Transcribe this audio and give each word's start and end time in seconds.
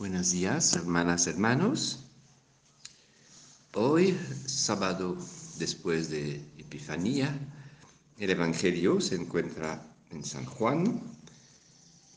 Buenos 0.00 0.30
días, 0.30 0.72
hermanas, 0.76 1.26
hermanos. 1.26 1.98
Hoy, 3.74 4.18
sábado 4.46 5.14
después 5.58 6.08
de 6.08 6.36
Epifanía, 6.56 7.38
el 8.16 8.30
Evangelio 8.30 8.98
se 9.02 9.16
encuentra 9.16 9.94
en 10.10 10.24
San 10.24 10.46
Juan, 10.46 11.02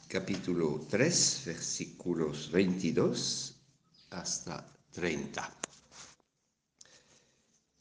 capítulo 0.07 0.87
3, 0.89 1.41
versículos 1.45 2.49
22 2.53 3.53
hasta 4.11 4.65
30. 4.93 5.53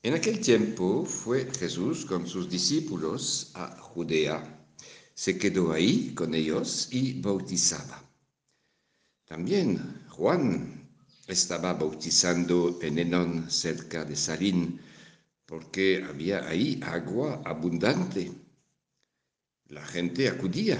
En 0.02 0.14
aquel 0.14 0.40
tiempo 0.40 1.04
fue 1.04 1.48
Jesús 1.56 2.04
con 2.06 2.26
sus 2.26 2.50
discípulos 2.50 3.52
a 3.54 3.68
Judea. 3.78 4.66
Se 5.14 5.38
quedó 5.38 5.70
ahí 5.70 6.12
con 6.12 6.34
ellos 6.34 6.88
y 6.90 7.20
bautizaba. 7.20 8.11
También 9.32 10.04
Juan 10.10 10.90
estaba 11.26 11.72
bautizando 11.72 12.78
en 12.82 12.98
Enón 12.98 13.50
cerca 13.50 14.04
de 14.04 14.14
Salín, 14.14 14.78
porque 15.46 16.04
había 16.06 16.46
ahí 16.46 16.78
agua 16.82 17.40
abundante. 17.42 18.30
La 19.68 19.82
gente 19.86 20.28
acudía 20.28 20.76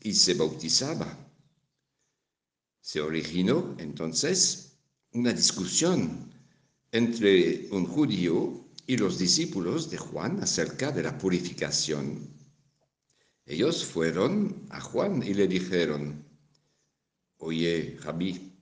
y 0.00 0.14
se 0.14 0.32
bautizaba. 0.32 1.14
Se 2.80 3.02
originó 3.02 3.76
entonces 3.76 4.78
una 5.12 5.34
discusión 5.34 6.32
entre 6.92 7.68
un 7.70 7.84
judío 7.84 8.64
y 8.86 8.96
los 8.96 9.18
discípulos 9.18 9.90
de 9.90 9.98
Juan 9.98 10.42
acerca 10.42 10.90
de 10.90 11.02
la 11.02 11.18
purificación. 11.18 12.30
Ellos 13.44 13.84
fueron 13.84 14.64
a 14.70 14.80
Juan 14.80 15.22
y 15.22 15.34
le 15.34 15.46
dijeron, 15.46 16.29
Oye, 17.42 17.96
Rabí, 18.02 18.52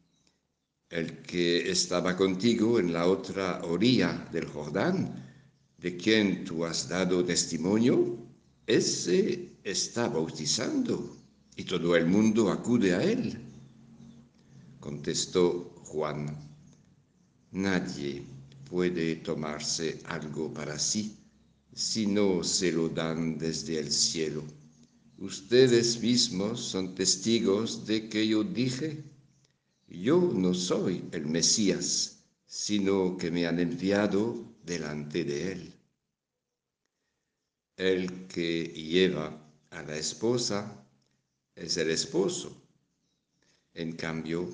el 0.91 1.21
que 1.23 1.69
estaba 1.69 2.17
contigo 2.17 2.79
en 2.79 2.93
la 2.93 3.09
otra 3.09 3.65
orilla 3.65 4.29
del 4.33 4.47
Jordán, 4.47 5.15
de 5.79 5.97
quien 5.97 6.45
tú 6.45 6.65
has 6.65 6.89
dado 6.89 7.25
testimonio, 7.25 8.17
ese 8.67 9.57
está 9.65 10.09
bautizando 10.09 11.17
y 11.57 11.65
todo 11.65 11.97
el 11.97 12.07
mundo 12.07 12.53
acude 12.53 12.95
a 12.95 13.03
él. 13.03 13.37
Contestó 14.79 15.75
Juan, 15.87 16.37
nadie 17.51 18.23
puede 18.71 19.17
tomarse 19.17 20.01
algo 20.05 20.55
para 20.55 20.79
sí 20.79 21.17
si 21.75 22.07
no 22.07 22.45
se 22.45 22.71
lo 22.71 22.89
dan 22.89 23.39
desde 23.39 23.81
el 23.81 23.91
cielo. 23.91 24.45
Ustedes 25.21 26.01
mismos 26.01 26.61
son 26.61 26.95
testigos 26.95 27.85
de 27.85 28.09
que 28.09 28.25
yo 28.25 28.45
dije, 28.45 29.03
yo 29.89 30.21
no 30.33 30.55
soy 30.55 31.09
el 31.11 31.27
Mesías, 31.27 32.23
sino 32.47 33.17
que 33.17 33.33
me 33.33 33.45
han 33.45 33.59
enviado 33.59 34.55
delante 34.63 35.25
de 35.25 35.53
él. 35.53 35.75
El 37.77 38.29
que 38.29 38.67
lleva 38.69 39.45
a 39.71 39.83
la 39.83 39.97
esposa 39.97 40.87
es 41.57 41.77
el 41.79 41.91
esposo. 41.91 42.57
En 43.75 43.97
cambio, 43.97 44.49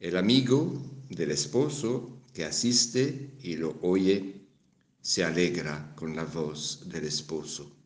el 0.00 0.16
amigo 0.16 0.72
del 1.08 1.30
esposo 1.30 2.24
que 2.34 2.44
asiste 2.44 3.36
y 3.42 3.54
lo 3.54 3.78
oye 3.82 4.44
se 5.00 5.22
alegra 5.22 5.94
con 5.94 6.16
la 6.16 6.24
voz 6.24 6.88
del 6.88 7.04
esposo 7.04 7.77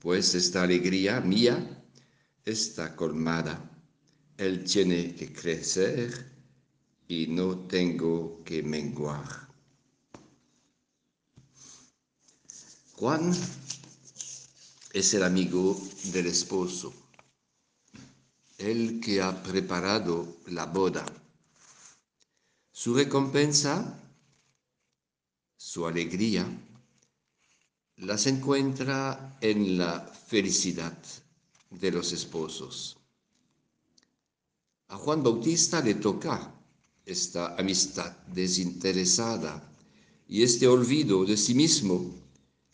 pues 0.00 0.34
esta 0.34 0.62
alegría 0.62 1.20
mía 1.20 1.84
está 2.44 2.96
colmada. 2.96 3.70
Él 4.38 4.64
tiene 4.64 5.14
que 5.14 5.32
crecer 5.32 6.32
y 7.06 7.26
no 7.26 7.66
tengo 7.66 8.42
que 8.42 8.62
menguar. 8.62 9.48
Juan 12.94 13.32
es 14.92 15.14
el 15.14 15.22
amigo 15.22 15.78
del 16.12 16.26
esposo, 16.26 16.92
el 18.58 19.00
que 19.00 19.20
ha 19.20 19.42
preparado 19.42 20.38
la 20.46 20.66
boda. 20.66 21.04
Su 22.72 22.94
recompensa, 22.94 23.98
su 25.56 25.86
alegría, 25.86 26.46
las 28.00 28.26
encuentra 28.26 29.36
en 29.40 29.76
la 29.76 30.00
felicidad 30.00 30.96
de 31.70 31.90
los 31.90 32.12
esposos. 32.12 32.96
A 34.88 34.96
Juan 34.96 35.22
Bautista 35.22 35.82
le 35.82 35.94
toca 35.94 36.54
esta 37.04 37.56
amistad 37.56 38.16
desinteresada 38.28 39.70
y 40.26 40.42
este 40.42 40.66
olvido 40.66 41.24
de 41.24 41.36
sí 41.36 41.54
mismo 41.54 42.14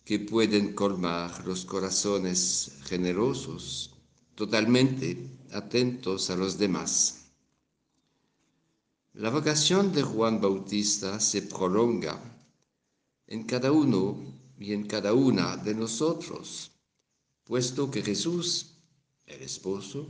que 0.05 0.21
pueden 0.21 0.75
colmar 0.75 1.45
los 1.45 1.65
corazones 1.65 2.73
generosos, 2.85 3.95
totalmente 4.37 5.39
atentos 5.53 6.31
a 6.31 6.37
los 6.37 6.57
demás. 6.57 7.25
La 9.15 9.31
vocación 9.31 9.93
de 9.93 10.03
Juan 10.03 10.41
Bautista 10.41 11.19
se 11.19 11.43
prolonga 11.43 12.21
en 13.27 13.43
cada 13.43 13.73
uno 13.73 14.36
y 14.59 14.73
en 14.73 14.87
cada 14.87 15.13
una 15.13 15.57
de 15.57 15.75
nosotros, 15.75 16.73
puesto 17.45 17.91
que 17.91 18.03
Jesús, 18.03 18.79
el 19.27 19.43
esposo, 19.43 20.07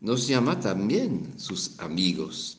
nos 0.00 0.26
llama 0.26 0.60
también 0.60 1.38
sus 1.38 1.78
amigos. 1.80 2.58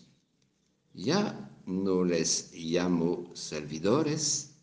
Ya 0.94 1.52
no 1.66 2.04
les 2.04 2.52
llamo 2.54 3.32
servidores, 3.34 4.56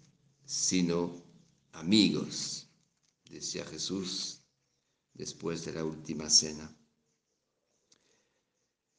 sino 0.45 1.23
amigos, 1.73 2.67
decía 3.31 3.65
Jesús 3.65 4.41
después 5.15 5.65
de 5.65 5.73
la 5.73 5.85
última 5.85 6.29
cena. 6.29 6.75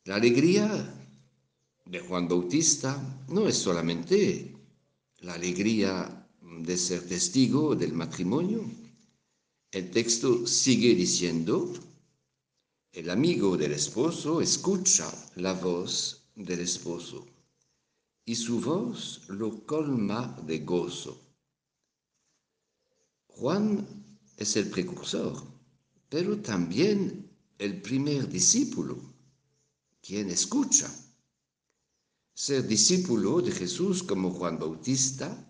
La 0.05 0.15
alegría 0.15 1.07
de 1.85 1.99
Juan 1.99 2.27
Bautista 2.27 3.25
no 3.29 3.47
es 3.47 3.57
solamente 3.57 4.55
la 5.19 5.35
alegría 5.35 6.22
de 6.61 6.77
ser 6.77 7.07
testigo 7.07 7.75
del 7.75 7.93
matrimonio, 7.93 8.63
el 9.71 9.89
texto 9.89 10.45
sigue 10.45 10.93
diciendo, 10.93 11.73
el 12.91 13.09
amigo 13.09 13.57
del 13.57 13.73
esposo 13.73 14.41
escucha 14.41 15.11
la 15.35 15.53
voz 15.53 16.25
del 16.35 16.59
esposo 16.59 17.25
y 18.25 18.35
su 18.35 18.61
voz 18.61 19.23
lo 19.29 19.65
colma 19.65 20.39
de 20.45 20.59
gozo. 20.59 21.19
Juan 23.27 23.87
es 24.37 24.55
el 24.55 24.69
precursor, 24.69 25.43
pero 26.07 26.37
también 26.37 27.31
el 27.57 27.81
primer 27.81 28.29
discípulo, 28.29 28.97
quien 30.01 30.29
escucha. 30.29 30.93
Ser 32.35 32.67
discípulo 32.67 33.41
de 33.41 33.51
Jesús 33.51 34.03
como 34.03 34.31
Juan 34.31 34.59
Bautista 34.59 35.49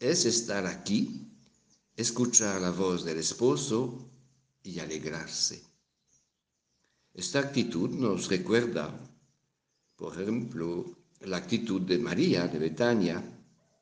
es 0.00 0.24
estar 0.24 0.66
aquí, 0.66 1.28
escuchar 1.96 2.60
la 2.60 2.70
voz 2.70 3.04
del 3.04 3.18
esposo 3.18 4.08
y 4.62 4.78
alegrarse. 4.78 5.62
Esta 7.14 7.40
actitud 7.40 7.90
nos 7.90 8.28
recuerda, 8.28 8.96
por 9.96 10.20
ejemplo, 10.20 10.84
la 11.20 11.38
actitud 11.38 11.82
de 11.82 11.98
María 11.98 12.46
de 12.46 12.58
Betania 12.58 13.22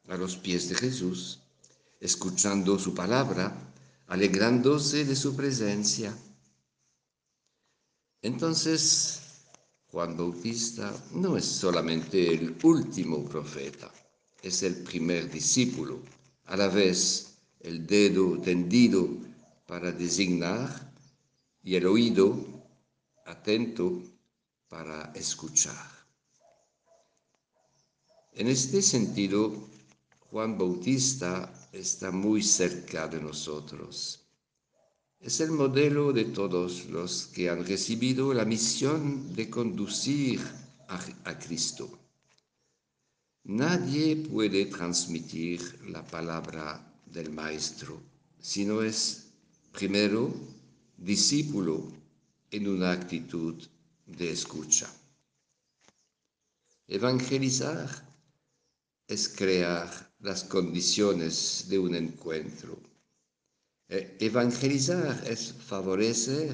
a 0.09 0.17
los 0.17 0.37
pies 0.37 0.69
de 0.71 0.75
Jesús, 0.77 1.41
escuchando 2.01 2.79
su 2.79 2.95
palabra, 2.95 3.53
alegrándose 4.07 5.05
de 5.05 5.17
su 5.17 5.35
presencia. 5.35 6.17
Entonces, 8.23 9.21
Juan 9.89 10.17
Bautista 10.17 10.93
no 11.13 11.37
es 11.37 11.45
solamente 11.45 12.35
el 12.35 12.57
último 12.63 13.25
profeta, 13.25 13.93
es 14.47 14.63
el 14.63 14.77
primer 14.77 15.31
discípulo, 15.31 16.01
a 16.45 16.57
la 16.57 16.69
vez 16.69 17.39
el 17.61 17.87
dedo 17.87 18.39
tendido 18.41 19.09
para 19.67 19.91
designar 19.91 20.93
y 21.65 21.75
el 21.75 21.87
oído 21.87 22.39
atento 23.25 24.03
para 24.69 25.13
escuchar. 25.15 25.91
En 28.35 28.47
este 28.47 28.83
sentido, 28.83 29.69
Juan 30.31 30.57
Bautista 30.57 31.53
está 31.73 32.11
muy 32.11 32.43
cerca 32.43 33.09
de 33.09 33.21
nosotros. 33.21 34.21
Es 35.19 35.41
el 35.41 35.51
modelo 35.51 36.13
de 36.13 36.27
todos 36.27 36.87
los 36.87 37.27
que 37.29 37.49
han 37.51 37.67
recibido 37.67 38.33
la 38.33 38.45
misión 38.45 39.35
de 39.35 39.51
conducir 39.51 40.41
a, 40.89 41.39
Cristo. 41.39 42.06
Nadie 43.49 44.17
puede 44.17 44.67
transmitir 44.67 45.61
la 45.89 46.05
palabra 46.05 46.85
del 47.07 47.31
Maestro 47.31 48.03
si 48.41 48.65
no 48.65 48.83
es 48.83 49.29
primero 49.71 50.35
discípulo 50.97 51.87
en 52.51 52.67
una 52.67 52.91
actitud 52.91 53.55
de 54.05 54.33
escucha. 54.33 54.93
Evangelizar 56.89 57.89
es 59.07 59.29
crear 59.29 60.13
las 60.19 60.43
condiciones 60.43 61.67
de 61.69 61.79
un 61.79 61.95
encuentro. 61.95 62.77
Eh, 63.89 64.17
evangelizar 64.19 65.23
es 65.25 65.53
favorecer 65.53 66.51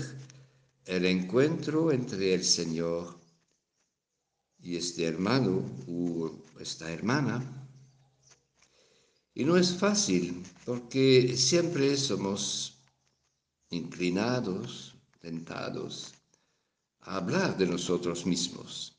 el 0.84 1.06
encuentro 1.06 1.90
entre 1.90 2.34
el 2.34 2.44
Señor 2.44 3.21
y 4.62 4.76
este 4.76 5.04
hermano 5.04 5.64
o 5.88 6.30
esta 6.60 6.90
hermana. 6.90 7.42
Y 9.34 9.44
no 9.44 9.56
es 9.56 9.74
fácil 9.74 10.44
porque 10.64 11.36
siempre 11.36 11.96
somos 11.96 12.78
inclinados, 13.70 14.94
tentados 15.20 16.12
a 17.00 17.16
hablar 17.16 17.56
de 17.56 17.66
nosotros 17.66 18.26
mismos. 18.26 18.96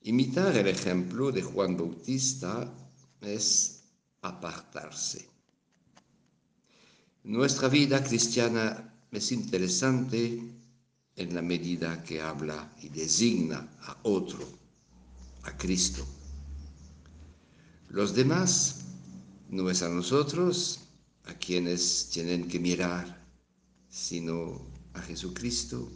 Imitar 0.00 0.56
el 0.56 0.68
ejemplo 0.68 1.32
de 1.32 1.42
Juan 1.42 1.76
Bautista 1.76 2.72
es 3.20 3.82
apartarse. 4.22 5.28
Nuestra 7.24 7.68
vida 7.68 8.02
cristiana 8.04 8.94
es 9.10 9.32
interesante 9.32 10.63
en 11.16 11.34
la 11.34 11.42
medida 11.42 12.02
que 12.02 12.20
habla 12.20 12.72
y 12.82 12.88
designa 12.88 13.68
a 13.82 13.96
otro, 14.02 14.46
a 15.42 15.56
Cristo. 15.56 16.04
Los 17.88 18.14
demás 18.14 18.80
no 19.48 19.70
es 19.70 19.82
a 19.82 19.88
nosotros 19.88 20.80
a 21.24 21.34
quienes 21.34 22.10
tienen 22.10 22.48
que 22.48 22.58
mirar, 22.58 23.24
sino 23.88 24.60
a 24.94 25.00
Jesucristo 25.02 25.88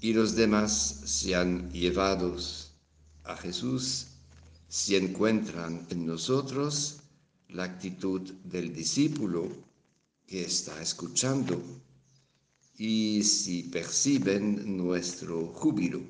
y 0.00 0.14
los 0.14 0.34
demás 0.34 1.02
sean 1.04 1.70
llevados 1.72 2.72
a 3.24 3.36
Jesús 3.36 4.06
si 4.68 4.96
encuentran 4.96 5.86
en 5.90 6.06
nosotros 6.06 7.00
la 7.48 7.64
actitud 7.64 8.22
del 8.44 8.72
discípulo 8.72 9.48
que 10.26 10.42
está 10.44 10.80
escuchando 10.80 11.60
y 12.82 13.22
si 13.22 13.64
perciben 13.64 14.78
nuestro 14.78 15.48
júbilo. 15.48 16.00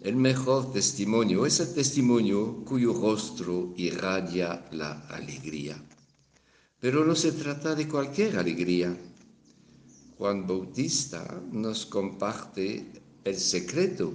El 0.00 0.14
mejor 0.14 0.72
testimonio 0.72 1.46
es 1.46 1.58
el 1.58 1.74
testimonio 1.74 2.64
cuyo 2.64 2.92
rostro 2.92 3.74
irradia 3.76 4.64
la 4.70 5.00
alegría. 5.08 5.76
Pero 6.78 7.04
no 7.04 7.16
se 7.16 7.32
trata 7.32 7.74
de 7.74 7.88
cualquier 7.88 8.38
alegría 8.38 8.96
Juan 10.16 10.46
Bautista 10.46 11.42
nos 11.50 11.86
comparte 11.86 12.86
el 13.24 13.36
secreto 13.36 14.14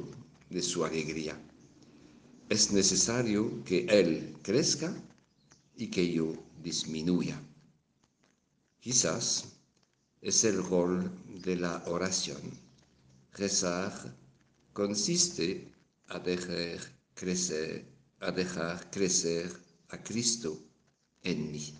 de 0.49 0.61
su 0.61 0.85
alegría. 0.85 1.37
Es 2.47 2.71
necesario 2.71 3.65
que 3.65 3.85
Él 3.89 4.37
crezca 4.41 4.95
y 5.75 5.87
que 5.87 6.09
yo 6.09 6.33
disminuya. 6.63 7.37
Quizás 8.79 9.58
es 10.21 10.43
el 10.43 10.63
rol 10.63 11.11
de 11.43 11.55
la 11.55 11.83
oración. 11.87 12.41
Rezar 13.33 13.93
consiste 14.73 15.71
a 16.07 16.19
dejar 16.19 16.79
crecer, 17.13 17.85
a 18.19 18.31
dejar 18.31 18.89
crecer 18.91 19.51
a 19.89 20.03
Cristo 20.03 20.59
en 21.23 21.51
mí. 21.51 21.73